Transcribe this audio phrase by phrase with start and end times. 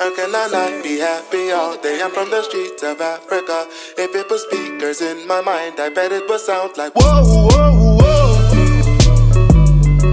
[0.00, 2.00] How can I not be happy all day?
[2.00, 3.66] I'm from the streets of Africa.
[3.96, 7.98] If it was speakers in my mind, I bet it would sound like whoa, whoa,
[7.98, 8.36] whoa.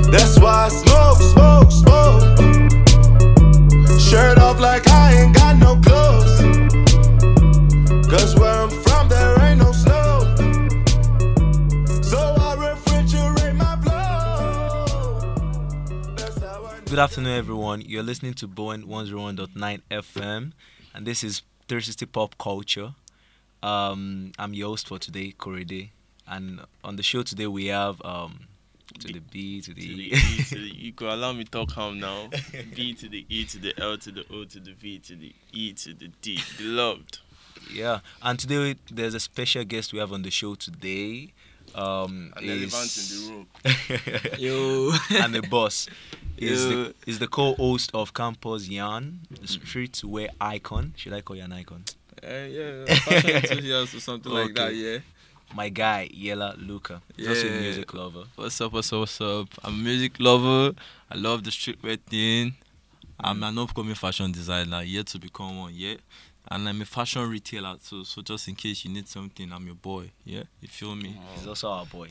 [0.10, 2.24] That's why I smoke, smoke, smoke.
[4.00, 6.40] Shirt off like I ain't got no clothes.
[8.10, 8.55] Cause where
[16.96, 17.82] Good afternoon, everyone.
[17.82, 20.54] You're listening to Bowen 101.9 FM,
[20.94, 22.96] and this is 360 Pop Culture.
[23.62, 25.90] Um, I'm your host for today, Korede,
[26.26, 28.48] and on the show today we have um,
[29.02, 30.14] to the B, to the to the E.
[30.14, 32.30] E to the you could allow me talk calm now.
[32.74, 35.36] B to the E to the L to the O to the V to the
[35.52, 36.40] E to the D.
[36.58, 37.18] Beloved.
[37.74, 41.34] yeah, and today there's a special guest we have on the show today.
[41.76, 43.48] Um, An is- elephant in the room.
[44.40, 44.92] Yo.
[45.24, 45.88] and the boss
[46.38, 46.70] is Yo.
[46.70, 50.94] the, is the co-host of Campus Yarn, the streetwear icon.
[50.96, 51.84] Should I call you an icon?
[52.24, 55.00] Uh, yeah, fashion enthusiast or something like that, yeah.
[55.54, 57.60] My guy, Yella Luca, He's also a Yeah.
[57.60, 58.24] music lover.
[58.36, 59.48] What's up, what's up, what's up?
[59.64, 60.74] I'm a music lover.
[61.12, 62.56] I love the streetwear thing.
[63.20, 65.96] I'm an upcoming fashion designer, yet to become one, yeah.
[66.48, 69.76] And I'm a fashion retailer too, so just in case you need something, I'm your
[69.76, 70.44] boy, yeah.
[70.62, 71.20] You feel me?
[71.36, 72.10] He's also our boy.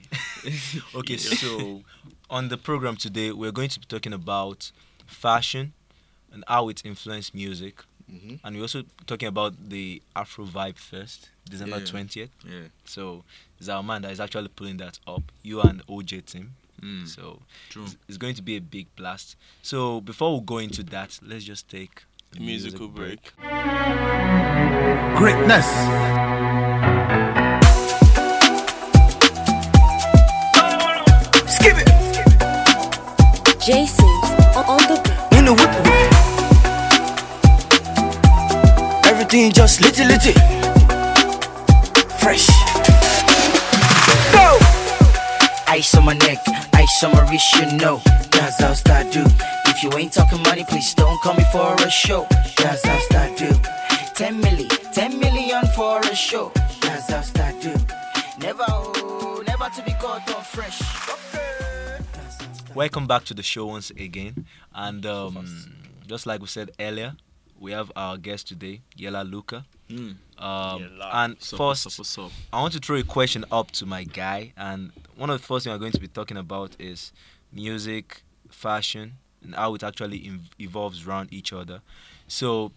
[0.95, 1.83] okay, so
[2.29, 4.73] on the program today, we're going to be talking about
[5.07, 5.73] fashion
[6.33, 7.83] and how it influenced music.
[8.11, 8.41] Mhm.
[8.45, 12.31] And we're also talking about the Afro Vibe Fest, December 20th.
[12.47, 12.69] Yeah.
[12.85, 13.25] So
[13.59, 15.23] it's our man that is actually pulling that up.
[15.43, 16.55] You and OJ team.
[16.83, 17.41] Mm, So
[17.71, 17.85] true.
[17.85, 19.37] it's- it's going to be a big blast.
[19.63, 23.33] So before we go into that, let's just take a Musical break.
[25.17, 25.67] greatness.
[31.47, 31.89] Skip it.
[33.61, 34.07] Jason
[34.57, 35.39] on, on the beat.
[35.39, 35.71] In the whip.
[39.07, 40.33] Everything just little little.
[42.19, 42.49] Fresh.
[44.33, 44.59] Go.
[45.69, 46.39] Ice on my neck,
[46.75, 48.01] ice on my wrist, you know.
[48.31, 49.25] That's how I do.
[49.85, 52.27] If you ain't talking money, please don't call me for a show.
[52.57, 53.51] That's how I do.
[54.15, 56.51] 10 milli, 10 million for a show.
[56.81, 57.75] That's how I do.
[58.41, 60.79] Never, oh, never to be caught on fresh.
[62.15, 64.47] That's Welcome back to the show once again.
[64.75, 65.47] And um,
[66.07, 67.15] just like we said earlier,
[67.61, 69.67] we have our guest today, Yella Luca.
[69.91, 70.17] Mm.
[70.39, 71.11] Um, Yella.
[71.13, 72.35] and What's first, what's up, what's?
[72.55, 74.55] I want to throw a question up to my guy.
[74.57, 77.13] And one of the first things we're going to be talking about is
[77.53, 81.81] music, fashion, and how it actually in- evolves around each other.
[82.29, 82.73] So,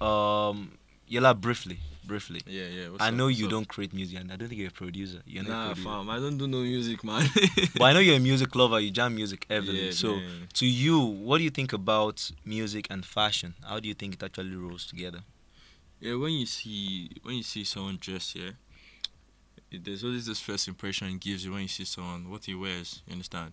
[0.00, 0.72] um,
[1.08, 2.40] Yella, briefly, briefly.
[2.46, 2.88] Yeah, yeah.
[3.00, 3.50] I up, know you up?
[3.50, 5.20] don't create music, and I don't think you're a producer.
[5.26, 5.88] You're not Nah, producer.
[5.88, 7.28] fam, I don't do no music, man.
[7.78, 8.80] But I know you're a music lover.
[8.80, 9.86] You jam music heavily.
[9.86, 10.48] Yeah, so, man.
[10.54, 13.54] to you, what do you think about music and fashion?
[13.68, 15.20] How do you think it actually rolls together?
[16.00, 18.50] Yeah, when you see when you see someone dress, yeah,
[19.70, 22.54] it, there's always this first impression it gives you when you see someone what he
[22.54, 23.02] wears.
[23.06, 23.52] You understand?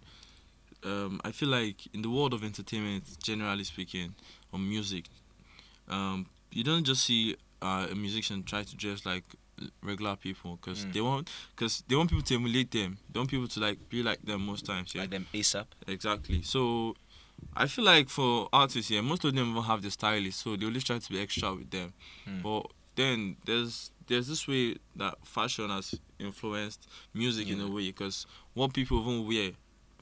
[0.83, 4.15] Um, I feel like in the world of entertainment, generally speaking,
[4.51, 5.05] or music,
[5.89, 9.23] um, you don't just see uh, a musician try to dress like
[9.83, 10.93] regular people because Mm.
[10.93, 12.97] they want because they want people to emulate them.
[13.11, 14.95] They want people to like be like them most times.
[14.95, 15.65] Yeah, Like them ASAP.
[15.87, 16.41] Exactly.
[16.41, 16.95] So
[17.55, 20.65] I feel like for artists here, most of them will have the stylist, so they
[20.65, 21.93] always try to be extra with them.
[22.27, 22.41] Mm.
[22.41, 28.25] But then there's there's this way that fashion has influenced music in a way because
[28.55, 29.51] what people even wear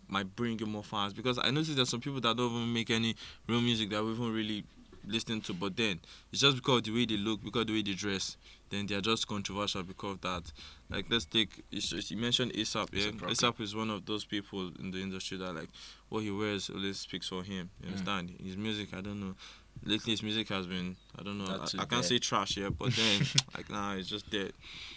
[0.10, 1.14] might bring you more fans.
[1.14, 3.16] Because I noticed there's some people that don't even make any
[3.48, 4.64] real music that we even really
[5.06, 6.00] listen to, but then
[6.32, 8.36] it's just because of the way they look, because of the way they dress,
[8.70, 10.52] then they are just controversial because of that.
[10.90, 13.12] Like let's take you mentioned ASAP, yeah.
[13.30, 15.70] ASAP is one of those people in the industry that like
[16.10, 17.70] what he wears always speaks for him.
[17.82, 17.92] You Mm.
[17.92, 18.36] understand?
[18.44, 19.36] His music, I don't know.
[19.86, 22.78] Lately, his music has been, I don't know, Not I, I can't say trash yet,
[22.78, 23.22] but then,
[23.56, 24.52] like, nah, it's just dead.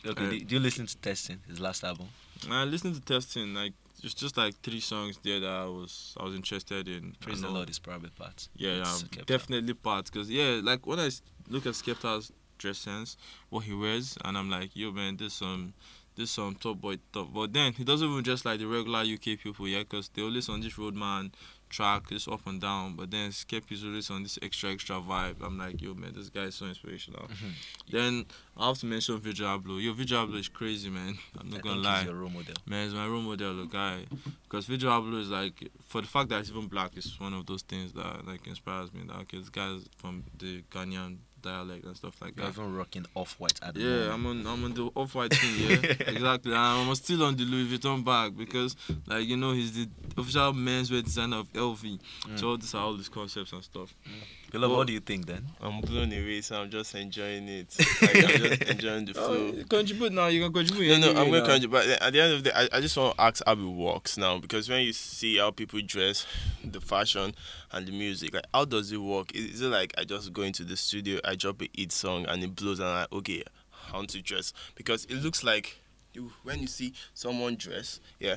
[0.05, 2.09] Okay, Uh, do, do you listen to Testing, his last album?
[2.51, 6.25] I listened to testing, like, it's just like three songs there that I was, I
[6.25, 7.15] was interested in.
[7.21, 8.49] Praise the Lord is probably part.
[8.55, 10.11] Yeah, yeah, definitely part.
[10.11, 11.11] Cause yeah, like when I
[11.49, 13.17] look at Skepta's dress sense,
[13.49, 15.75] what he wears, and I'm like, yo, man, this some,
[16.17, 17.33] this some top boy top.
[17.33, 20.49] But then he doesn't even dress like the regular UK people, yeah, cause they always
[20.49, 21.33] on this roadman
[21.73, 22.95] track, this up and down.
[22.95, 25.37] But then Skep is always on this extra extra vibe.
[25.43, 27.23] I'm like, yo, man, this guy is so inspirational.
[27.23, 27.49] Mm-hmm.
[27.91, 28.27] Then
[28.57, 29.83] I have to mention Abloh.
[29.83, 31.19] Yo, Abloh is crazy, man.
[31.41, 31.99] I'm not I gonna lie.
[31.99, 32.55] he's your role model.
[32.67, 34.05] Man, it's my role model, the guy.
[34.45, 37.63] Because Abloh is like, for the fact that he's even black, is one of those
[37.63, 39.03] things that like inspires me.
[39.07, 42.53] That okay, this guy's from the Ghanaian dialect and stuff like You're that.
[42.59, 44.15] even rocking off white at the Yeah.
[44.15, 45.91] I'm on I'm on the off white thing, yeah.
[46.09, 46.53] exactly.
[46.53, 50.53] And I'm still on the Louis Vuitton bag because like you know he's the official
[50.53, 51.83] menswear designer of LV.
[51.83, 52.39] Mm.
[52.39, 53.95] So all these are all these concepts and stuff.
[54.53, 55.47] Beloved, Well- what do you think then?
[55.63, 57.75] I'm blown away, so I'm just enjoying it.
[58.03, 59.61] Like, I'm just enjoying the oh, flow.
[59.61, 60.99] Oh, contribute now, you can contribute.
[60.99, 61.71] No, no, I'm going to contribute.
[61.71, 63.59] But at the end of the day, I, I just want to ask how it
[63.59, 66.27] works now because when you see how people dress,
[66.63, 67.35] the fashion
[67.71, 69.35] and the music, like how does it work?
[69.35, 72.27] Is, is it like I just go into the studio, I drop a hit song,
[72.27, 73.45] and it blows, and I'm like, okay,
[73.91, 75.79] I want to dress because it looks like
[76.13, 78.37] you when you see someone dress, yeah,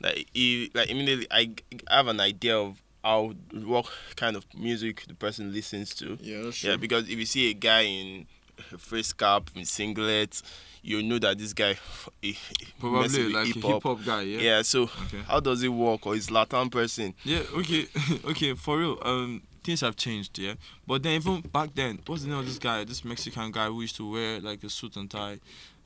[0.00, 1.50] like you, like immediately I,
[1.90, 3.32] I have an idea of how
[3.64, 3.86] what
[4.16, 6.18] kind of music the person listens to.
[6.20, 8.26] Yeah, that's Yeah, because if you see a guy in
[8.72, 10.42] a face cap, in singlet,
[10.82, 11.76] you know that this guy
[12.20, 13.72] he, he Probably like hip-hop.
[13.74, 14.40] hip hop guy, yeah.
[14.40, 14.62] Yeah.
[14.62, 15.22] so Okay.
[15.28, 16.06] how does it work?
[16.06, 17.14] Or is Latin person?
[17.24, 17.86] Yeah, okay,
[18.24, 18.98] okay, for real.
[19.02, 20.54] Um, things have changed, yeah.
[20.86, 22.84] But then even back then, what's the name of this guy?
[22.84, 25.38] This Mexican guy who used to wear like a suit and tie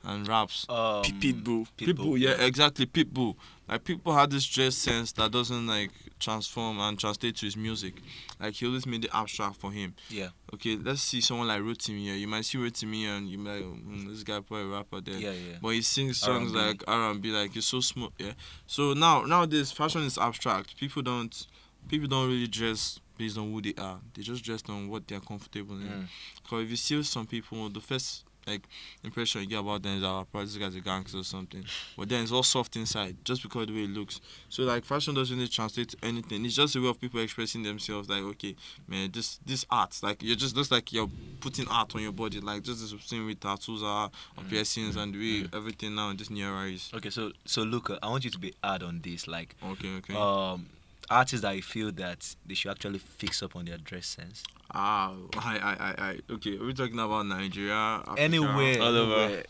[0.03, 0.65] and raps.
[0.69, 1.67] Um, Pitbull.
[1.77, 2.85] People, yeah, exactly.
[2.85, 3.35] Pitbull.
[3.67, 7.95] Like people had this dress sense that doesn't like transform and translate to his music.
[8.39, 9.95] Like he always made it abstract for him.
[10.09, 12.15] Yeah, Okay, let's see someone like Rotimi here.
[12.15, 15.19] You might see Rotimi and you might mm, this guy probably a rapper then.
[15.19, 15.57] yeah, yeah.
[15.61, 16.67] But he sings songs R&B.
[16.67, 18.33] like R and B, like it's so smooth, yeah.
[18.67, 20.77] So now nowadays fashion is abstract.
[20.77, 21.47] People don't
[21.87, 23.99] people don't really dress based on who they are.
[24.13, 25.87] They just dress on what they're comfortable in.
[25.87, 26.05] Mm.
[26.43, 28.61] Because if you see some people, the first like
[29.03, 31.63] impression you get about them is that probably this guy's a gangster or something.
[31.97, 34.19] But then it's all soft inside, just because of the way it looks.
[34.49, 36.43] So like fashion doesn't really translate to anything.
[36.45, 38.09] It's just a way of people expressing themselves.
[38.09, 38.55] Like okay,
[38.87, 41.09] man, this this art, like you're just looks like you're
[41.39, 45.13] putting art on your body, like just the same way tattoos are, or piercings, and
[45.13, 46.89] the way everything now in this new era is.
[46.93, 49.27] Okay, so so Luca, I want you to be hard on this.
[49.27, 50.15] Like, Okay, okay.
[50.15, 50.65] um,
[51.11, 54.43] artists that you feel that they should actually fix up on their dress sense.
[54.73, 56.19] ah, I, I, I, I.
[56.33, 57.73] Okay, are we talking about Nigeria?
[57.73, 58.19] Africa?
[58.21, 59.43] Anywhere, All over.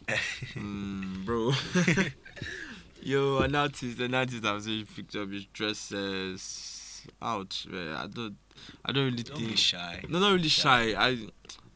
[0.55, 1.51] Mm, bro.
[3.03, 7.07] Yo, an artist, an artist I've seen picture of his dresses.
[7.21, 7.95] Ouch, man.
[7.95, 8.35] I don't,
[8.85, 9.49] I don't really Don't think.
[9.51, 10.03] be shy.
[10.07, 10.93] No, not really Shy.
[10.93, 10.99] shy.
[11.09, 11.17] I,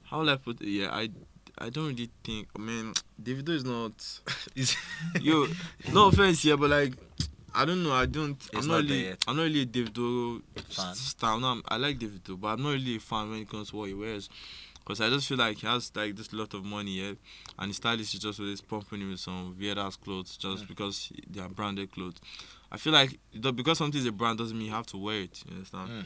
[0.04, 0.68] how will I put it?
[0.68, 1.10] Yeah, I,
[1.58, 2.48] I don't really think.
[2.56, 3.94] I mean, Davido is not.
[4.56, 4.76] It's-
[5.22, 5.48] Yo,
[5.92, 6.94] no offense here, but like,
[7.56, 7.94] I don't know.
[7.94, 8.32] I don't.
[8.32, 9.06] It's I'm not not really.
[9.06, 9.24] yet.
[9.28, 10.96] I'm not really a Davido Fan.
[10.96, 11.40] style.
[11.40, 13.88] No, I like Davido, but I'm not really a fan when it comes to what
[13.88, 14.30] he wears.
[14.86, 17.14] Cause I just feel like he has like this lot of money, yeah,
[17.58, 21.12] and his stylist is just always pumping him with some weird ass clothes just because
[21.28, 22.18] they are branded clothes.
[22.72, 23.18] I feel like
[23.56, 25.44] because something is a brand doesn't mean you have to wear it.
[25.48, 25.90] You understand?
[25.90, 26.06] Mm.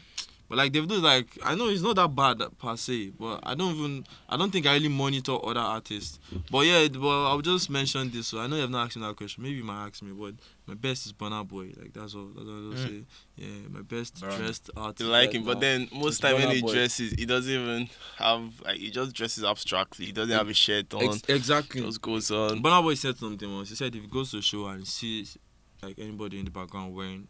[0.49, 3.53] But like Davido is like I know it's not that bad per se, but I
[3.53, 6.17] don't even I don't think I really monitor other artists.
[6.51, 8.27] But yeah, well I'll just mention this.
[8.27, 9.43] So I know you have not asked me that question.
[9.43, 10.33] Maybe you might ask me, but
[10.65, 11.71] my best is Burna Boy.
[11.79, 12.29] Like that's all.
[12.35, 12.87] That's all I'll Mm.
[12.87, 13.05] say.
[13.35, 15.01] Yeah, my best dressed artist.
[15.01, 16.73] You like right him, but then most time when he Boy.
[16.73, 17.87] dresses, he doesn't even
[18.17, 20.07] have like he just dresses abstractly.
[20.07, 21.03] He doesn't have a shirt on.
[21.03, 21.81] Ex- exactly.
[21.81, 22.61] just goes on.
[22.63, 23.69] Burna Boy said something once.
[23.69, 25.37] He said if he goes to a show and sees
[25.83, 27.27] like anybody in the background wearing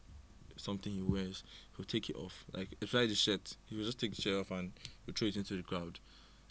[0.59, 1.43] something he wears,
[1.75, 2.45] he'll take it off.
[2.53, 4.71] Like if especially the shirt, he will just take the shirt off and
[5.05, 5.99] he'll throw it into the crowd.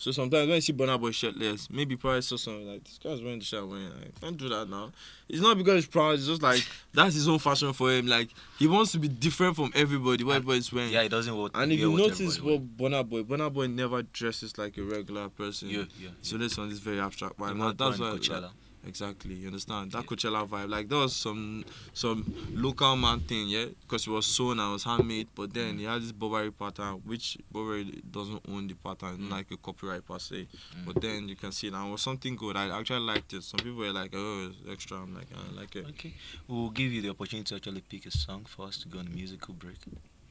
[0.00, 3.20] So sometimes when you see Burna Boy shirtless, maybe probably saw something like this guy's
[3.20, 3.90] wearing the shirt I'm wearing.
[3.90, 4.92] Like, don't do that now.
[5.28, 6.14] It's not because he's proud.
[6.14, 6.64] It's just like
[6.94, 8.06] that's his own fashion for him.
[8.06, 8.28] Like
[8.60, 10.22] he wants to be different from everybody.
[10.22, 10.92] What everybody's wearing.
[10.92, 11.50] yeah, it doesn't work.
[11.56, 15.66] And if you notice what Burna Boy, Burna Boy never dresses like a regular person.
[15.68, 15.78] wear.
[15.78, 16.08] yeah, yeah.
[16.22, 17.36] So this one is very abstract.
[17.36, 18.50] But that, that's why Coachella.
[18.86, 20.04] Exactly you understand that Yeah.
[20.04, 20.68] Coachella vibe.
[20.70, 24.72] Like there was some some local man thing, yeah, because it was sewn and it
[24.72, 25.28] was handmade.
[25.34, 25.78] But then Mm.
[25.78, 29.30] he had this Burberry pattern, which Burberry doesn't own the pattern, Mm.
[29.30, 30.46] like a copyright per se.
[30.76, 30.84] Mm.
[30.86, 32.56] But then you can see now it was something good.
[32.56, 33.42] I actually liked it.
[33.44, 34.98] Some people were like, oh, it's extra.
[35.02, 35.86] I'm like, I like it.
[35.88, 36.14] Okay,
[36.46, 39.06] we'll give you the opportunity to actually pick a song for us to go on
[39.06, 39.78] a musical break.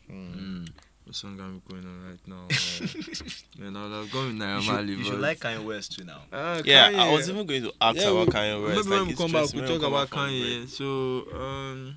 [0.09, 0.69] Mm.
[1.07, 2.47] What song am I going on right now?
[2.49, 6.19] Uh, man, I'm going with You Naira should, you should like Kanye West too now.
[6.33, 7.13] Ah, yeah, I Kanye.
[7.13, 8.75] was even going to ask Yeah, about we- Kanye West.
[8.75, 10.67] Maybe like, when we his come back, dress, we when talk come about back Kanye.
[10.67, 10.85] So,
[11.33, 11.95] um,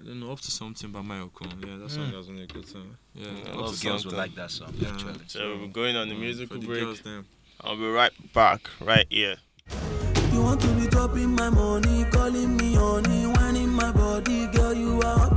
[0.00, 1.46] I don't know, up to something by Mayoko.
[1.64, 2.16] Yeah, that song Mm.
[2.16, 2.96] was really good song.
[3.14, 4.18] Yeah, Yeah, A Up lot to of girls will something.
[4.18, 4.88] like that song Yeah.
[4.90, 5.14] actually.
[5.28, 6.80] So we're going on the Um, musical for the break.
[6.80, 7.24] girls, then.
[7.60, 9.36] I'll be right back, right here.
[10.32, 14.74] You want to be dropping my money, calling me honey, whining my body, girl.
[14.74, 15.30] You are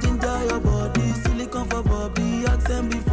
[0.00, 3.09] ginger your body, silicone for Bobby, accent before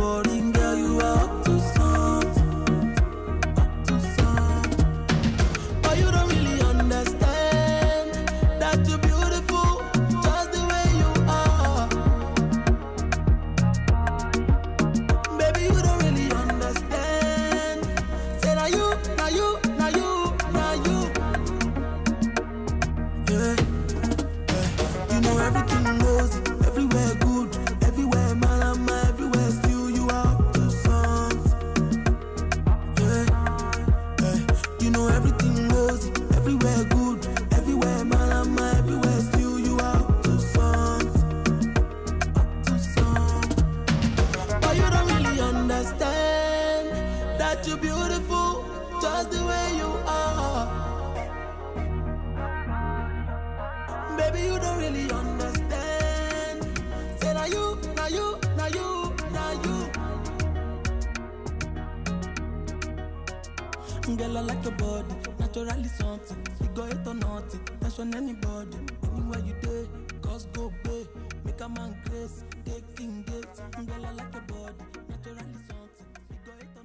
[71.78, 73.60] Make man grace, take king gates.
[73.60, 74.74] Girl, I like your body,
[75.10, 76.08] naturally something.
[76.30, 76.84] Figure it or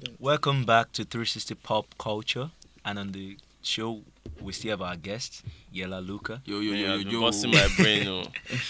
[0.00, 0.16] nothing.
[0.18, 2.50] Welcome back to 360 Pop Culture,
[2.84, 4.00] and on the show
[4.40, 7.20] we still have our guest Yella Luca, Yo, yo, yo, I've yo, yo.
[7.20, 8.06] busting my brain.
[8.08, 8.24] Oh.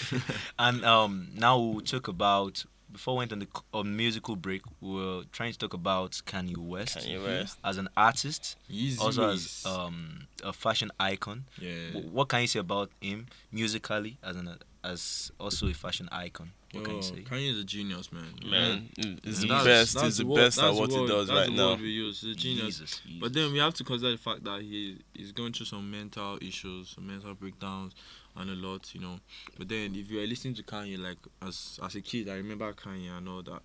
[0.59, 2.65] and um now we'll talk about.
[2.97, 6.13] Before we went on the c- on musical break, we were trying to talk about
[6.25, 7.59] Kanye West Kanye West.
[7.63, 11.45] as an artist, Yeezy also as um, a fashion icon.
[11.61, 11.89] yeah.
[11.93, 14.49] W- What can you say about him musically as an
[14.83, 16.53] as also a fashion icon?
[16.73, 17.17] What can you say?
[17.31, 18.33] Kanye is a genius, man.
[18.51, 19.95] Man, it's And the best.
[19.95, 21.71] that's It's the word- best at that's what the he does right now.
[21.73, 22.21] word we use.
[22.23, 22.79] He's a genius.
[22.79, 25.91] Jesus, But then we have to consider the fact that he is going through some
[25.91, 27.93] mental issues, some mental breakdowns,
[28.37, 29.19] and a lot, you know.
[29.59, 32.73] But then if you are listening to Kanye, like as as a kid, I remember
[32.73, 33.63] Kanye and all that.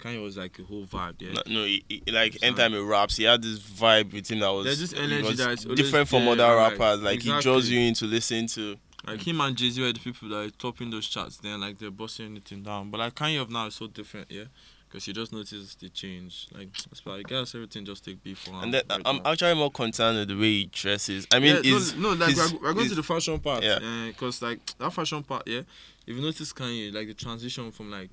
[0.00, 1.32] Kanye was like a whole vibe, yeah.
[1.46, 4.48] No, no he, he- like anytime he raps, he had this vibe with him that
[4.48, 7.02] was, There's this energy that's different from there, other rappers.
[7.02, 8.76] Like he draws you in to listen to.
[9.06, 11.36] Like him and Jay Z were the people that are topping those charts.
[11.38, 12.90] Then like they're busting anything down.
[12.90, 14.44] But like Kanye of now is so different, yeah.
[14.92, 16.48] Because you just notice the change.
[16.52, 16.68] Like
[17.06, 18.62] I guess everything just take before.
[18.62, 19.32] And then right I'm now.
[19.32, 21.26] actually more concerned with the way he dresses.
[21.32, 23.78] I mean, yeah, is no, no, like we're, we're going to the fashion part, Yeah.
[24.08, 25.62] Because like that fashion part, yeah.
[26.06, 28.10] If you notice Kanye, like the transition from like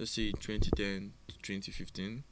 [0.00, 2.24] let's say 2010 to 2015,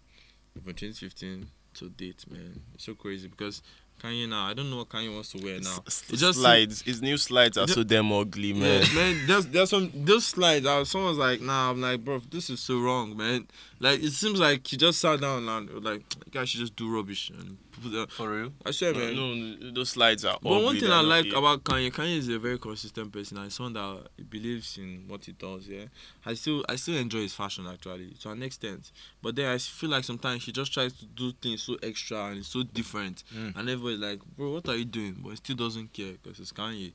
[0.54, 3.62] from 2015 to date, man, it's so crazy because
[4.02, 5.82] Kanye now, I don't know what Kanye wants to wear now.
[5.86, 6.82] s- It just slides.
[6.82, 8.82] His new slides are Ju- so damn ugly, man.
[8.82, 10.66] Yeah, man, there's there's some those slides.
[10.66, 13.46] I was, someone's like, nah, I'm like, bro, this is so wrong, man.
[13.80, 16.94] Like it seems like he just sat down and like, you guys should just do
[16.94, 17.56] rubbish and.
[18.09, 18.52] For real?
[18.64, 19.59] I swear, No, man.
[19.61, 20.38] no, those slides are.
[20.43, 21.35] But one thing I like it.
[21.35, 23.38] about Kanye, Kanye is a very consistent person.
[23.38, 25.66] and someone that he believes in what he does.
[25.69, 25.85] Yeah,
[26.25, 28.93] I still, I still enjoy his fashion actually to an extent.
[29.23, 32.45] But then I feel like sometimes he just tries to do things so extra and
[32.45, 33.57] so different, Mm.
[33.57, 35.16] and everybody's like, bro, what are you doing?
[35.23, 36.93] But he still doesn't care because it's Kanye.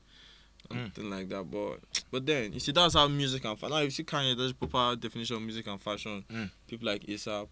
[0.70, 0.76] Mm.
[0.94, 1.78] Something like that, but
[2.12, 3.74] but then you see that's how music and fashion.
[3.74, 6.22] Now you see Kanye, that's the proper definition of music and fashion.
[6.30, 6.50] Mm.
[6.68, 7.48] People like ASAP,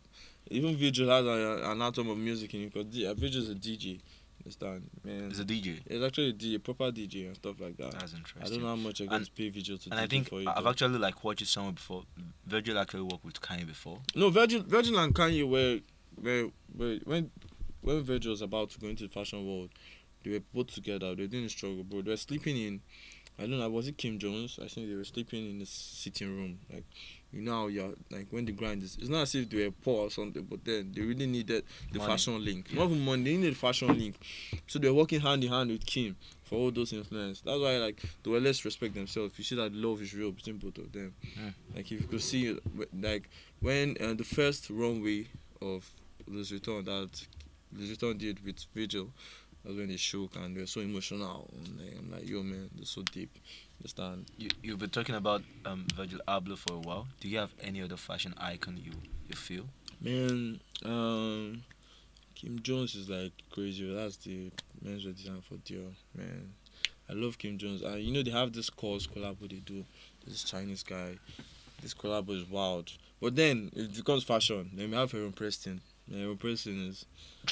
[0.51, 3.55] even Virgil has a- an atom of music in it because D- uh, is a
[3.55, 4.01] DJ.
[4.45, 5.29] Understand, man?
[5.31, 5.81] He's a DJ.
[5.87, 7.91] It's actually a DJ, proper DJ and stuff like that.
[7.93, 8.43] That's interesting.
[8.43, 10.41] I don't know how much And- to pay Virgil to And DJ I think for
[10.41, 10.49] you.
[10.49, 10.71] I've though.
[10.71, 12.05] actually like watched it somewhere before.
[12.47, 14.01] Virgil actually worked with Kanye before.
[14.15, 15.81] no Virgil, Virgil and Kanye were,
[16.23, 17.31] were, were when
[17.81, 19.71] when Virgil was about to go into the fashion world,
[20.23, 21.15] they were both together.
[21.15, 22.03] They didn't struggle, bro.
[22.03, 22.81] They were sleeping in.
[23.39, 23.69] I don't know.
[23.71, 24.59] Was it Kim Jones?
[24.63, 26.59] I think they were sleeping in the sitting room.
[26.73, 26.85] Like,
[27.33, 28.97] you know, how you're like when the grind is.
[29.01, 31.99] It's not as if they were poor or something, but then they really needed the
[31.99, 32.11] Money.
[32.11, 32.67] fashion link.
[32.71, 32.79] Yeah.
[32.81, 33.25] Not even money.
[33.25, 34.17] They needed the fashion link.
[34.67, 37.43] So they're working hand in hand with Kim for all those influence.
[37.43, 39.35] That's why like they were less respect themselves.
[39.37, 41.15] You see that love is real between both of them.
[41.39, 41.55] Mm.
[41.75, 42.59] Like if you could see
[42.99, 43.29] like
[43.61, 45.27] when uh, the first runway
[45.61, 45.91] of
[46.27, 47.27] Louis Vuitton that
[47.77, 49.11] Louis Vuitton did with Virgil,
[49.65, 51.51] that's when they shook and they were so emotional.
[51.59, 53.37] And like, I'm like, yo man, they're so deep.
[53.81, 54.27] Understand?
[54.37, 57.07] You you've been talking about um, Virgil Abloh for a while.
[57.21, 58.93] Do you have any other fashion icon you
[59.29, 59.67] you feel?
[60.01, 61.63] Man, um,
[62.35, 63.93] Kim Jones is like crazy.
[63.95, 64.51] That's the
[64.85, 65.93] menswear design for Dior.
[66.15, 66.53] Man,
[67.09, 67.83] I love Kim Jones.
[67.83, 69.85] And you know they have this KAWS collab they do.
[70.27, 71.19] This Chinese guy.
[71.81, 72.93] This collab is wild.
[73.21, 74.71] But then it becomes fashion.
[74.75, 75.81] Then we have Heron Preston.
[76.13, 77.05] Heron Preston is.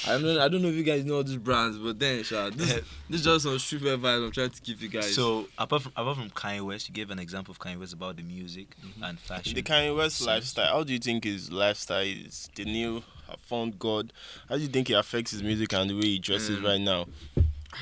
[0.07, 0.41] I don't know.
[0.45, 2.73] I don't know if you guys know all these brands, but then, Sha, this
[3.11, 5.15] this is just some streetwear vibes I'm trying to give you guys.
[5.15, 8.17] So apart from apart from Kanye West, you gave an example of Kanye West about
[8.17, 9.03] the music Mm-hmm.
[9.05, 9.55] and fashion.
[9.55, 10.27] The Kanye West sense.
[10.27, 10.73] lifestyle.
[10.73, 14.13] How do you think his lifestyle is the new I found God?
[14.49, 16.65] How do you think it affects his music and the way he dresses Mm.
[16.65, 17.07] right now?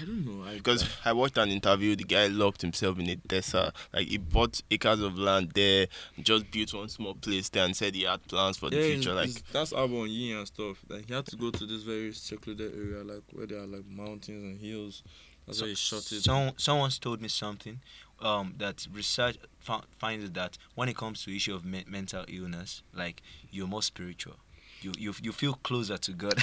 [0.01, 0.45] I don't know.
[0.45, 3.73] I, Because I watched an interview, the guy locked himself in a desert.
[3.93, 5.87] Like he bought acres of land there,
[6.21, 9.15] just built one small place there, and said he had plans for the future.
[9.15, 10.79] Like that's album Yin and stuff.
[10.89, 13.87] Like he had to go to this very secluded area, like where there are like
[13.87, 15.03] mountains and hills.
[15.47, 16.23] That's why he shot it.
[16.23, 17.81] Someone someone's told me something
[18.21, 22.83] um, that research fo- finds that when it comes to issue of me- mental illness,
[22.95, 24.37] like you're more spiritual.
[24.85, 26.35] You, you, you feel closer to God.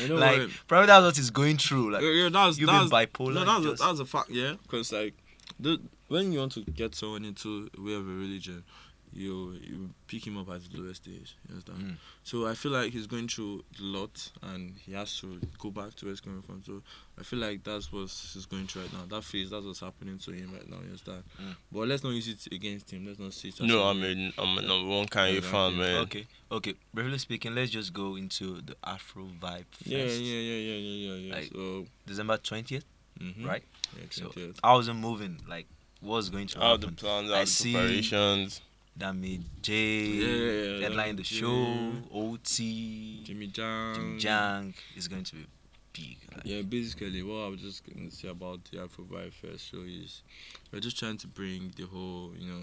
[0.00, 0.50] You know like what?
[0.68, 1.92] probably that's what he's going through.
[1.92, 3.34] Like yeah, yeah, that's you've been bipolar.
[3.34, 4.30] No, that's you a, that's a fact.
[4.30, 5.12] Yeah, because like,
[5.60, 8.64] the, when you want to get someone into a way of a religion,
[9.14, 11.36] you you pick him up at the lowest stage.
[11.48, 11.78] You understand?
[11.82, 11.96] Mm.
[12.24, 15.94] So I feel like he's going through a lot, and he has to go back
[15.96, 16.62] to where he's coming from.
[16.64, 16.82] So
[17.18, 18.02] I feel like that's what
[18.32, 19.04] he's going through right now.
[19.16, 20.76] That phase, that's what's happening to him right now.
[20.78, 21.22] You understand?
[21.40, 21.56] Mm.
[21.70, 23.06] But let's not use it against him.
[23.06, 23.60] Let's not see it.
[23.60, 25.50] as no, a- I'm a I'm a number one Kanye Exactly.
[25.50, 25.96] fan, man.
[26.02, 26.74] Okay, okay.
[26.94, 29.86] Briefly speaking, let's just go into the Afro Vibe Fest.
[29.86, 31.34] Yeah, yeah, yeah, yeah, yeah, yeah, yeah.
[31.34, 32.84] Like- so, December twentieth,
[33.20, 33.46] mhm.
[33.46, 33.62] right?
[33.96, 34.56] Yeah, So 20th.
[34.64, 35.38] how's it moving?
[35.46, 35.66] Like,
[36.00, 36.96] what's going to How the happen?
[36.96, 38.60] plans, I how the see- preparations.
[38.98, 39.72] Dami J,
[40.04, 43.94] Yeah, headline the show, OT, Jimmy Jang.
[43.94, 45.46] Jim Jang is going to be
[45.92, 46.16] big.
[46.34, 49.70] like, Yeah, basically, what I was just going to say about the Afro Vibe Fest
[49.70, 50.22] show is
[50.70, 52.62] we're just trying to bring the whole, you know,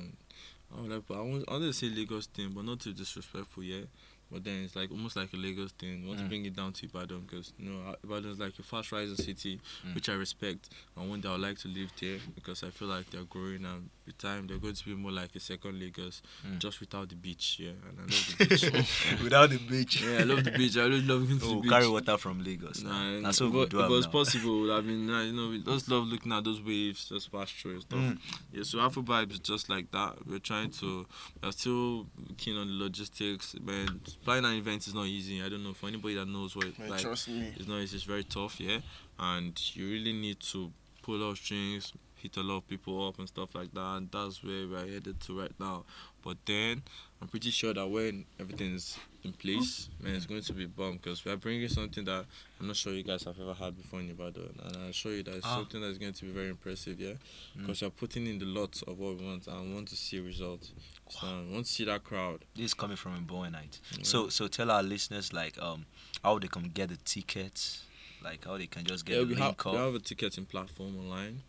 [0.78, 3.64] I would like, I want, I want to say Lagos thing, but not too disrespectful,
[3.64, 3.86] yeah.
[4.32, 6.06] But then it's like almost like a Lagos thing.
[6.08, 6.30] Want to Mm.
[6.30, 9.60] bring it down to Ibadan because you know Ibadan is like a fast rising city,
[9.86, 9.96] Mm.
[9.96, 10.70] which I respect.
[10.96, 13.66] And one day I would like to live there because I feel like they're growing
[13.66, 16.60] and with time they're going to be more like a second Lagos, Mm.
[16.60, 17.58] just without the beach.
[17.60, 19.22] Yeah, and I love the beach.
[19.24, 20.02] Without the beach.
[20.02, 20.78] yeah, I love the beach.
[20.78, 21.72] I really love going to Oh, the beach.
[21.72, 22.82] carry water from Lagos.
[22.84, 24.12] Nah, That's what we do if it was now.
[24.12, 27.82] possible, I mean, you know, we just love looking at those waves just pass through
[27.82, 28.00] stuff.
[28.00, 28.20] Mm.
[28.54, 30.26] Yeah, so Afro Vibe is just like that.
[30.28, 31.06] We're trying to,
[31.42, 32.08] we're still
[32.38, 33.56] keen on the logistics.
[33.60, 35.42] Man, planning an event is not easy.
[35.44, 37.54] I don't know for anybody that knows what Man, like trust me.
[37.56, 37.96] it's not easy.
[37.98, 38.80] It's very tough, yeah.
[39.20, 40.72] And you really need to
[41.02, 43.80] pull out strings, hit a lot of people up and stuff like that.
[43.98, 45.86] And that's where we're headed to right now.
[46.24, 46.84] But then
[47.22, 51.24] I'm pretty sure that when everything's in place, man, it's going to be bomb because
[51.24, 52.26] we're bringing something that
[52.60, 54.50] I'm not sure you guys have ever had before in Ibadan.
[54.66, 55.56] And I assure you that it's Ah.
[55.56, 57.14] something that's going to be very impressive, yeah.
[57.58, 57.62] Mm.
[57.62, 60.20] Because you're putting in the lot of what we want and we want to see
[60.20, 60.74] results.
[61.10, 62.46] So want to see that crowd.
[62.56, 63.80] This is coming from a boy night.
[63.92, 64.04] Yeah.
[64.04, 65.86] So so tell our listeners like um
[66.24, 67.84] how they can get the tickets,
[68.24, 70.46] like how they can just get yeah, the we link have, we have a ticketing
[70.46, 71.42] platform online.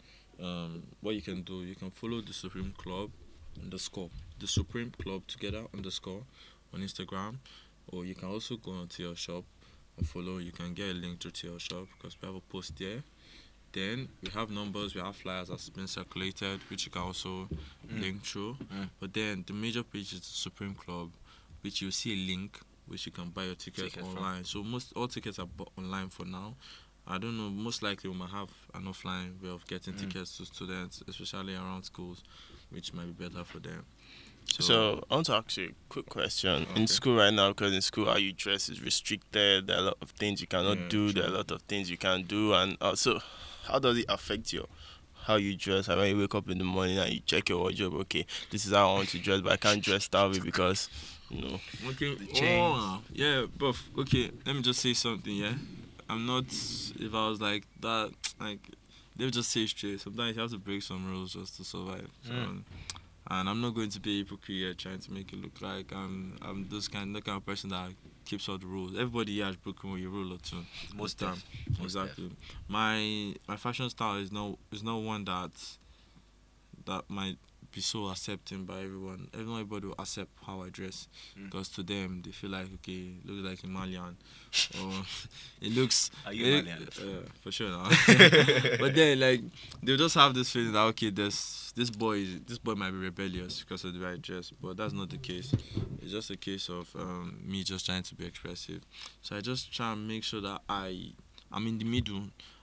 [0.43, 3.11] Um, what you can do, you can follow the Supreme Club
[3.63, 6.23] underscore the Supreme Club together underscore
[6.73, 7.37] on Instagram,
[7.89, 9.45] or you can also go onto your shop
[9.99, 10.39] and follow.
[10.39, 13.03] You can get a link to your shop because we have a post there.
[13.73, 17.49] Then we have numbers, we have flyers that's been circulated, which you can also
[17.89, 18.01] Mm.
[18.01, 18.57] link through.
[18.73, 18.91] Mm.
[18.99, 21.11] But then the major page is the Supreme Club,
[21.63, 24.17] which you'll see a link which you can buy your tickets Ticket from.
[24.19, 24.45] online.
[24.45, 26.57] So most all tickets are bought online for now.
[27.07, 27.49] I don't know.
[27.51, 30.01] Most likely, we might have an offline way of getting Mm.
[30.01, 32.23] tickets to students, especially around schools,
[32.71, 33.85] which might be better for them.
[34.59, 36.63] So I want to ask you a quick question.
[36.63, 36.81] Okay.
[36.81, 39.69] In school right now, because in school how you dress is restricted.
[39.69, 41.13] There are a lot of things you cannot Yeah, do.
[41.13, 43.21] There are a lot of things you can do, and also,
[43.71, 44.67] how does it affect you?
[45.25, 45.89] How you dress?
[45.89, 47.95] Like when you wake up in the morning and you check your wardrobe.
[48.03, 50.89] Okay, this is how I want to dress, but I can't dress that way because,
[51.29, 51.61] you know.
[51.91, 52.17] Okay.
[52.37, 54.31] Oh, yeah, but okay.
[54.47, 55.35] Let me just say something.
[55.35, 55.55] Yeah,
[56.09, 56.45] I'm not.
[56.47, 58.61] If I was like that, like
[59.17, 60.01] they would just say straight.
[60.01, 62.09] Sometimes you have to break some rules just to survive.
[62.27, 62.63] So, Mm.
[63.33, 66.37] And I'm not going to be a hypocrite trying to make it look like I'm
[66.43, 67.91] I'm this kind, the kind of person that
[68.25, 68.93] keeps all the rules.
[68.95, 70.65] Everybody here has broken a rule or two.
[70.95, 71.43] Most time.
[71.79, 72.31] Most exactly.
[72.69, 75.51] My my fashion style is no is not one that
[76.87, 77.37] that might
[77.73, 79.29] be so accepting by everyone.
[79.35, 81.45] Everybody will accept how I dress Mm.
[81.45, 84.17] because to them they feel like okay, it looks like a Malian,
[84.81, 84.93] or
[85.61, 86.11] it looks.
[86.27, 86.89] Are you it- Malian?
[86.99, 87.89] Uh, for sure now.
[88.79, 89.41] but then like
[89.83, 92.97] they'll just have this feeling that okay, this this boy is, this boy might be
[92.97, 95.53] rebellious because of the way I dress, but that's not the case.
[96.03, 98.81] It's just a case of um, me just trying to be expressive.
[99.23, 101.13] So I just try and make sure that I
[101.53, 102.23] I'm in the middle.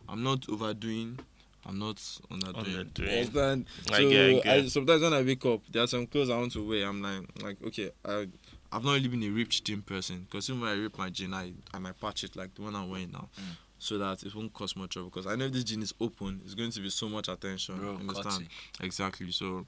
[0.10, 1.20] I'm not overdoing.
[1.68, 1.98] I'm not
[2.32, 2.56] underdoing.
[2.56, 2.98] Underdoing.
[3.12, 3.66] You understand?
[3.92, 4.48] I so get, I get.
[4.48, 6.88] I, sometimes when I wake up, there are some clothes I want to wear.
[6.88, 8.28] I'm like, like okay, I,
[8.72, 11.34] I've not really been a ripped jean person because even when I rip my jean,
[11.34, 13.56] I, I might patch it like the one I'm wearing now, Mm.
[13.80, 15.10] so that it won't cause much trouble.
[15.10, 17.78] Because I know if this jean is open, it's going to be so much attention.
[17.78, 18.48] Bro, understand?
[18.82, 19.32] Exactly.
[19.32, 19.66] So,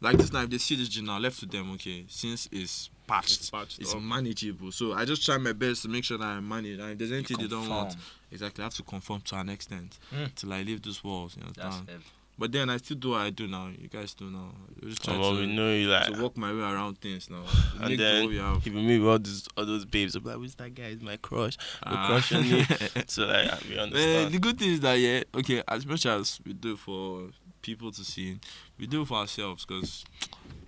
[0.00, 1.72] like this now, if they see this jean now, left to them.
[1.74, 4.00] Okay, since it's patched, It's patched it's up.
[4.02, 4.70] manageable.
[4.72, 6.78] So I just try my best to make sure that I manage.
[6.78, 7.96] And if there's anything they don't want,
[8.30, 10.34] exactly, I have to conform to an extent Mm.
[10.34, 11.36] till I leave those walls.
[11.36, 11.88] You That's understand?
[11.90, 12.04] heavy.
[12.38, 13.68] But then I still do what I do now.
[13.68, 14.54] You guys do now.
[14.82, 16.06] I just try Come to, we know you like.
[16.14, 17.44] to walk my way around things now.
[17.80, 18.66] And Make then what we have.
[18.66, 20.84] Even me, with all those all those babes, I'm like, who's that guy?
[20.96, 21.58] Is my crush?
[21.84, 22.06] We're Ah.
[22.06, 22.64] crushing me.
[23.08, 24.32] so like, we Man, understand.
[24.34, 25.62] the good thing is that yeah, okay.
[25.68, 27.28] As much as we do for
[27.60, 28.38] people to see,
[28.78, 30.04] we do it for ourselves because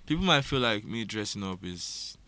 [0.04, 2.18] people might feel like me dressing up is.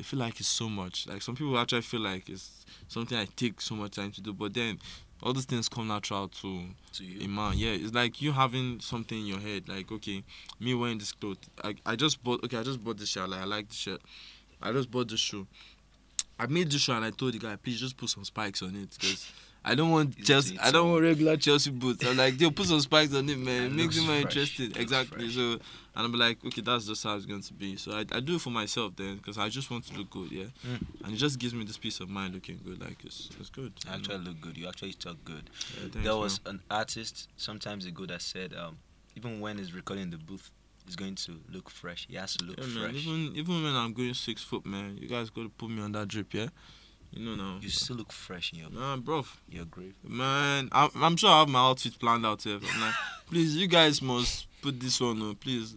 [0.00, 1.06] They feel like it's so much.
[1.06, 4.32] Like some people actually feel like it's something I take so much time to do.
[4.32, 4.78] But then
[5.22, 7.28] all those things come natural to To a you.
[7.28, 7.52] man.
[7.58, 9.68] Yeah, it's like you having something in your head.
[9.68, 10.24] Like okay,
[10.58, 11.36] me wearing this clothes.
[11.62, 12.42] I I just bought.
[12.44, 13.28] Okay, I just bought this shirt.
[13.28, 14.00] Like I like the shirt.
[14.62, 15.46] I just bought this shoe.
[16.38, 18.74] I made this shoe and I told the guy, please just put some spikes on
[18.74, 19.30] it because
[19.64, 20.54] I don't want Chelsea.
[20.54, 22.04] eat I don't want regular Chelsea boots.
[22.06, 23.64] I'm like, they'll put some spikes on it, man.
[23.64, 24.22] It Makes it more fresh.
[24.24, 24.72] interesting.
[24.76, 25.18] Exactly.
[25.18, 25.34] fresh.
[25.34, 25.52] So,
[25.94, 27.76] and I'm like, okay, that's just how it's going to be.
[27.76, 30.32] So I, I do it for myself then because I just want to look good,
[30.32, 30.44] yeah.
[30.66, 30.80] Mm.
[31.04, 32.80] And it just gives me this peace of mind looking good.
[32.80, 33.72] Like it's it's good.
[33.86, 34.56] You actually look good.
[34.56, 35.50] You actually talk good.
[35.74, 36.20] Yeah, thanks, there man.
[36.20, 38.78] was an artist sometimes ago that said, um,
[39.14, 40.50] even when he's recording in the booth,
[40.86, 42.06] he's going to look fresh.
[42.08, 42.92] He has to look Yeah, man.
[42.92, 43.02] fresh.
[43.04, 45.92] Even even when I'm going six foot, man, you guys got to put me on
[45.92, 46.46] that drip, yeah.
[47.12, 47.58] You know now.
[47.60, 49.94] You still look fresh in your Man, bro, your grave.
[50.04, 52.56] man, I'm, I'm sure I have my outfit planned out here.
[52.62, 52.94] I'm like,
[53.28, 55.74] please, you guys must put this on, oh, please.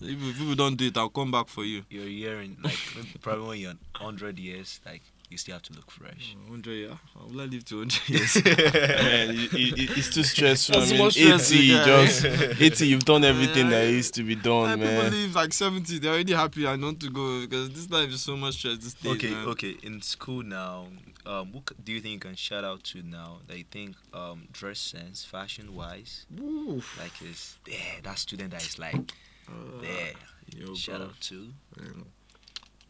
[0.00, 1.84] If, if people don't do it, I'll come back for you.
[1.88, 2.76] You're hearing like
[3.20, 6.36] probably when you're hundred years, like you still have to look fresh.
[6.46, 6.96] 100, yeah.
[7.18, 8.34] I will live to 100 years.
[8.44, 10.82] Man, it, it, it's too stressful.
[10.82, 11.84] It's I mean, stress, 80, yeah.
[11.84, 12.24] just
[12.60, 13.90] 80, you've done everything that Yeah.
[13.90, 15.10] used to be Like, done, people man.
[15.12, 18.36] live like 70, they're already happy and want to go because this life is so
[18.36, 19.12] much stress these days.
[19.16, 19.46] Okay, man.
[19.48, 19.76] okay.
[19.82, 20.86] In school now,
[21.26, 24.48] um, who do you think you can shout out to now that you think um
[24.52, 26.98] dress sense, fashion wise, Oof.
[26.98, 29.12] like is there that student that is like
[29.48, 30.12] Uh, there?
[30.56, 31.06] yo, shout bro.
[31.06, 31.52] out to.
[31.78, 32.04] Man,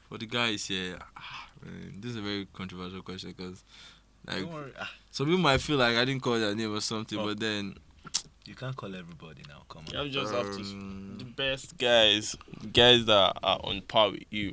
[0.08, 3.62] For the guys here, ah, man, this is a very controversial question because,
[4.26, 6.80] like, Don't worry, ah, some people might feel like I didn't call their name or
[6.80, 7.26] something, Oh.
[7.26, 7.76] but then
[8.44, 9.62] you can't call everybody now.
[9.68, 10.06] Come on.
[10.06, 10.60] You just have to.
[10.62, 12.34] um, The best guys,
[12.72, 14.52] guys that are on par with you.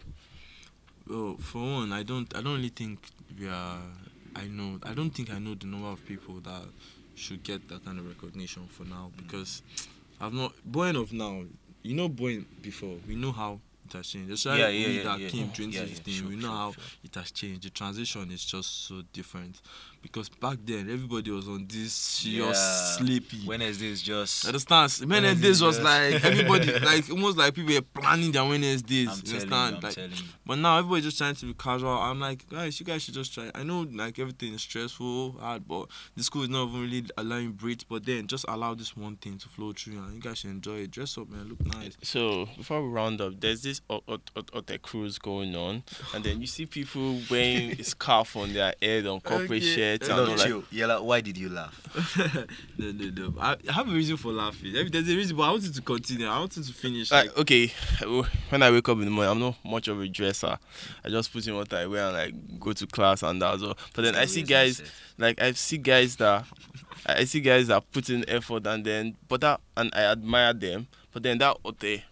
[1.07, 2.99] Well, for one, I don't, I don't really think
[3.39, 3.79] we are.
[4.35, 6.61] I know, I don't think I know the number of people that
[7.15, 9.63] should get that kind of recognition for now because
[10.21, 11.43] I've not born of now.
[11.81, 14.31] You know, born before we know how it has changed.
[14.31, 15.29] Especially Yeah, yeah, we yeah, that yeah.
[15.29, 16.83] came Yeah, yeah, 2015, sure, we know sure, how sure.
[17.03, 17.63] it has changed.
[17.63, 19.61] The transition is just so different
[20.01, 22.97] because back then everybody was on this serious Yeah.
[22.97, 23.45] sleepy.
[23.45, 24.45] Wednesday is just.
[24.45, 24.91] Understand?
[25.09, 29.09] Wednesdays Wednesdays was like everybody, like almost like people were planning their Wednesdays.
[29.09, 29.75] I'm you telling you, understand?
[29.75, 30.11] I'm like, telling
[30.45, 31.89] but now everybody's just trying to be casual.
[31.91, 33.51] I'm like, guys, you guys should just try.
[33.53, 37.43] I know like everything is stressful, hard, but the school is not even really allowing
[37.45, 37.81] you breathe.
[37.89, 40.77] But then just allow this one thing to flow through, and you guys should enjoy
[40.79, 40.91] it.
[40.91, 41.49] Dress up, man.
[41.49, 41.97] Look nice.
[42.03, 46.23] So before we round up, there's this o- o- o- alté cruise going on, and
[46.23, 49.75] then you see people wearing a scarf on their head on corporate Okay.
[49.75, 50.07] shirts.
[50.09, 50.63] And No, all like, chill.
[50.71, 51.75] Yella, why did you laugh?
[52.77, 53.33] no, no, no.
[53.39, 54.73] I, I have a reason for laughing.
[54.73, 56.27] There's a reason, but I wanted to continue.
[56.27, 57.11] I wanted to finish.
[57.11, 57.71] Like, like okay,
[58.49, 60.57] when I wake up in the morning, I'm not much of a dresser.
[61.03, 63.77] I just put in what I wear and like go to class and that's all.
[63.93, 64.81] But then I see guys
[65.17, 66.45] like I see guys that
[67.05, 70.87] I see guys that put in effort and then but that and I admire them.
[71.11, 72.03] But then that alté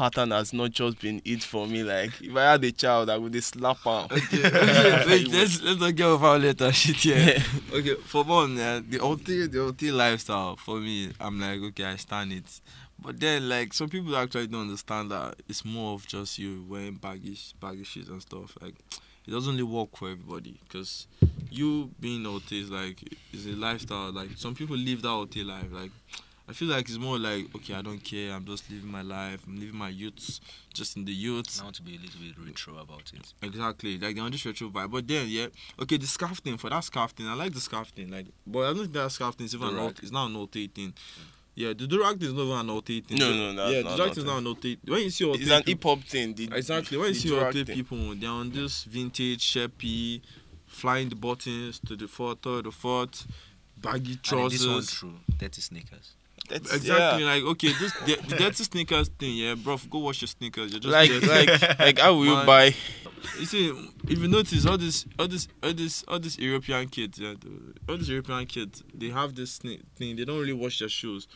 [0.00, 1.82] pattern has not just been it for me.
[1.82, 4.06] Like if I had a child, I would just slap her.
[4.10, 7.36] okay, okay, wait, let's let's not get over all that shit here.
[7.74, 11.96] okay, for one, yeah, the alté the alté lifestyle for me, I'm like, okay, I
[11.96, 12.60] stand it.
[13.02, 16.94] But then, like, some people actually don't understand that it's more of just you wearing
[16.94, 18.56] baggy, baggy shit and stuff.
[18.60, 18.74] Like,
[19.26, 21.06] it doesn't really work for everybody because
[21.50, 22.98] you being alté is like
[23.34, 24.12] is a lifestyle.
[24.12, 25.70] Like, some people live that alté life.
[25.70, 25.92] Like,
[26.50, 28.32] I feel like it's more like, okay, I don't care.
[28.34, 29.44] I'm just living my life.
[29.46, 30.40] I'm living my youths,
[30.74, 31.60] just in the youths.
[31.60, 33.32] I want to be a little bit retro about it.
[33.40, 34.90] Exactly, like the just retro vibe.
[34.90, 35.46] But then, yeah,
[35.80, 38.10] okay, the scarf thing for that scarf thing, I like the scarf thing.
[38.10, 40.02] Like, but I don't think that scarf thing is even an Durag.
[40.02, 40.92] it's not an alt thing.
[41.54, 43.04] Yeah, the durag thing is not even an alt thing.
[43.10, 45.24] No, The- no, that's yeah, the an durag is not an alt When you see
[45.26, 46.34] alt It's an hip hop thing.
[46.34, 50.20] The, exactly when you the see alt people, they're on this vintage sheppy,
[50.66, 53.24] flying the buttons to the fourth, to the fourth,
[53.76, 54.64] baggy trousers.
[54.64, 55.20] And this one true.
[55.38, 56.14] Dirty sneakers.
[56.50, 57.32] That's, Exactly, yeah.
[57.34, 59.78] like okay, this the, the dirty sneakers thing, yeah, bro.
[59.88, 60.72] Go wash your sneakers.
[60.72, 61.26] You're just Like, dirty.
[61.26, 62.74] like, like, how will you buy?
[63.38, 63.68] You see,
[64.08, 67.34] if you notice, all this, all this, all this, all these European kids, yeah,
[67.88, 69.80] all these European kids, they have this thing.
[69.98, 71.28] They don't really wash their shoes,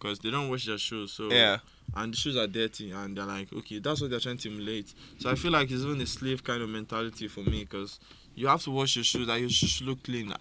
[0.00, 1.12] cause they don't wash their shoes.
[1.12, 1.58] So Yeah.
[1.96, 4.94] and the shoes are dirty, and they're like, okay, that's what they're trying to emulate.
[5.18, 7.98] So I feel like it's even a slave kind of mentality for me, cause
[8.34, 9.26] you have to wash your shoes.
[9.28, 10.32] Like your shoes should look clean.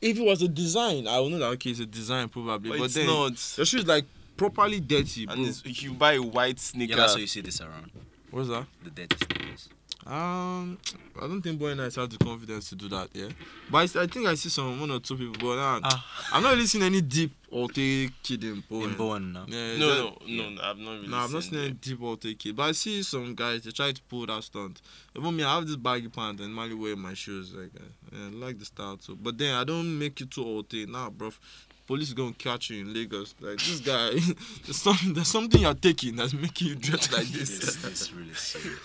[0.00, 2.78] If it was a design, I would know that okay, it's a design probably, But,
[2.78, 3.56] but, it's then not.
[3.56, 5.34] your shoes like properly dirty, bro.
[5.34, 7.90] And you buy a white sneaker, Yeah, so you see this around.
[8.30, 8.64] What's that?
[8.84, 9.39] The dirty sneakers.
[10.06, 10.78] Um,
[11.16, 13.10] I don't think boy nights have the confidence to do that.
[13.12, 13.28] Yeah,
[13.70, 16.06] but I, s- I think I see some one or two people, but nah, Ah.
[16.32, 18.90] I'm not really seeing any deep alté kid in Bowen.
[18.90, 19.44] In Bowen now.
[19.46, 21.08] Yeah, no, that- no, no, no, I've not really.
[21.08, 23.70] No, I've not seen seen any deep alté kid, but I see some guys they
[23.72, 24.80] try to pull that stunt.
[25.16, 27.52] Even me, I have this baggy pants and Mali wear my shoes.
[27.52, 29.16] Like, uh, yeah, I like the style too.
[29.20, 30.72] But then I don't make it too old.
[30.72, 31.30] Nah, bro.
[31.86, 33.34] Police gonna catch you in Lagos.
[33.40, 34.10] Like this guy,
[34.64, 37.84] there's, some, there's something you're taking that's making you dress like this this.
[37.84, 38.78] is really serious.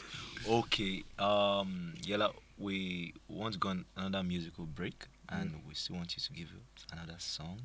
[0.48, 6.16] Okay, um, Yella, we want to go on another musical break, and we still want
[6.16, 6.50] you to give
[6.92, 7.62] another song.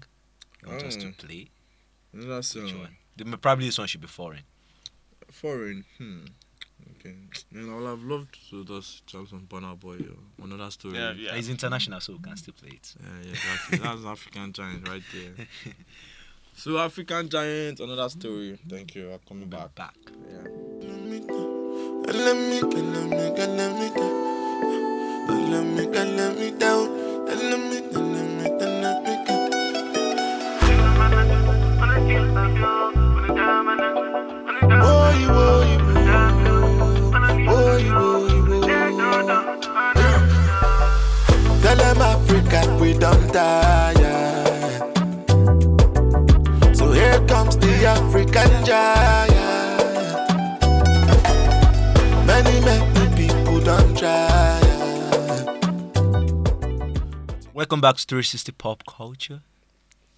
[0.62, 1.16] You want us to Mm.
[1.19, 1.51] play?
[2.14, 2.97] That's Which um, one?
[3.16, 4.45] The- Probably this one should be foreign.
[5.31, 5.85] Foreign.
[5.99, 6.25] Hmm.
[6.99, 7.14] Okay.
[7.53, 10.95] Man, I would have loved to just jump some Burna Boy or another story.
[10.95, 11.35] Yeah, yeah, yeah.
[11.38, 12.95] It's international, so we can still play it.
[12.99, 13.79] Yeah, yeah, exactly.
[13.79, 15.47] That's African giant right there.
[16.55, 18.59] So African giant, another story.
[18.69, 19.12] Thank you.
[19.12, 19.75] I'm coming back.
[19.75, 19.95] Back.
[20.31, 20.69] Yeah.
[22.12, 24.11] Let me, let me, let me down.
[25.49, 26.88] Let me, let me down.
[27.25, 29.51] Let me, let me, let me down.
[34.81, 36.27] Boy, boy, boy,
[37.46, 38.70] boy, boy, boy.
[43.33, 44.18] tire.
[46.75, 48.99] So here comes the African giant.
[54.00, 54.60] Try.
[57.52, 59.42] Welcome back to 360 Pop Culture.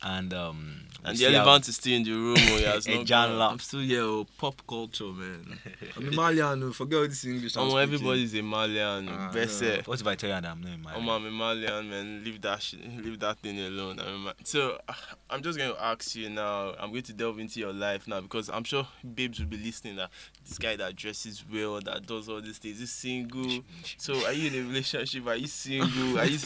[0.04, 2.36] And um And the elephant is still in the room.
[2.38, 3.40] Oh, has Hey, not John.
[3.40, 5.58] I'm still here, oh, pop culture, man.
[5.96, 7.56] I'm a Malian, oh, forget all this English.
[7.56, 9.08] I'm Oh, everybody's a Malian.
[9.08, 9.80] Ah, Best no.
[9.84, 12.22] What if I tell you that I'm not in my Oh, I'm a Malian, man.
[12.24, 14.00] Leave that shit, leave that thing alone.
[14.00, 14.78] I'm a so
[15.30, 16.74] I'm just going to ask you now.
[16.78, 19.96] I'm going to delve into your life now because I'm sure babes will be listening.
[19.96, 20.10] That
[20.46, 23.62] this guy that dresses well, that does all these things, is single.
[23.98, 25.26] So are you in a relationship?
[25.26, 26.18] Are you single?
[26.18, 26.38] Are you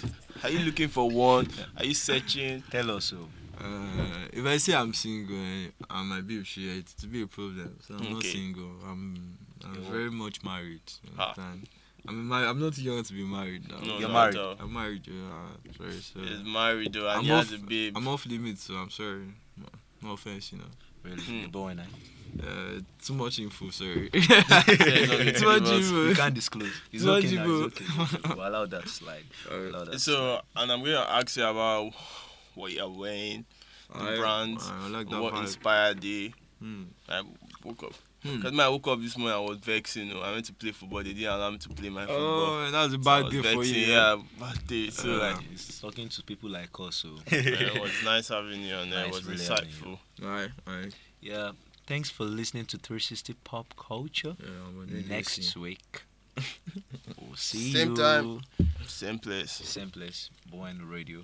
[0.43, 1.49] are you looking for one?
[1.77, 2.63] Are you searching?
[2.71, 3.29] Tell us so.
[3.59, 7.27] Uh, if I say I'm single eh, and my babe she it to be a
[7.27, 7.79] problem.
[7.87, 8.71] So I'm not single.
[8.87, 9.91] I'm I'm Yeah.
[9.91, 10.83] very much married.
[11.19, 11.31] Ah.
[11.31, 11.69] understand?
[12.09, 12.47] I'm married.
[12.49, 13.79] I'm not young to be married now.
[13.79, 14.37] No, You're married.
[14.37, 14.57] at all.
[14.61, 15.07] I'm married.
[15.07, 15.93] Yeah, sorry.
[16.01, 17.49] So He's married though, and I'm he off.
[17.51, 17.97] has a babe.
[17.97, 18.63] I'm off limits.
[18.65, 19.27] So I'm sorry.
[19.57, 19.67] No,
[20.03, 20.65] no offense, you know.
[21.03, 21.43] Really, Hmm.
[21.43, 23.71] the boy and Uh, too much info.
[23.71, 24.11] Sorry.
[24.13, 26.69] There's too much nothing We can't disclose.
[26.93, 27.35] It's It's okay.
[27.37, 27.67] now, logical.
[27.67, 27.85] It's okay.
[28.03, 28.35] It's okay.
[28.35, 29.25] We'll allow that to slide.
[29.51, 29.69] Alright.
[29.75, 31.93] Allow that to So, and I'm going to ask you about
[32.57, 33.45] what you're wearing,
[33.93, 35.43] the I- brands, I like that what vibe.
[35.43, 36.33] inspired you.
[36.61, 36.85] Hmm.
[37.09, 37.23] I
[37.63, 37.93] woke up.
[38.23, 38.37] Hmm.
[38.37, 40.09] Because when I woke up this morning, I was vexing.
[40.09, 41.03] You know, I went to play football.
[41.05, 42.17] They didn't allow me to play my football.
[42.19, 43.87] Oh, that's a bad was day for you.
[43.93, 44.89] Yeah, bad day.
[44.91, 46.97] So Uh, like, It's talking to people like us.
[46.97, 47.39] So yeah,
[47.77, 49.07] it was nice having you on there.
[49.07, 49.99] Nice, it was really insightful.
[50.25, 50.95] Alright, alright.
[51.21, 51.51] yeah.
[51.87, 54.35] Thanks for listening to 360 Pop Culture.
[54.41, 55.61] Yeah, I'm gonna Next listen.
[55.63, 56.03] week,
[57.21, 57.97] we'll see Same you.
[57.97, 58.41] time.
[58.87, 59.53] Same place.
[59.53, 60.31] Same place.
[60.51, 61.23] Bowen Radio.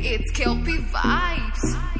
[0.06, 1.93] It's Kelpie Vibes.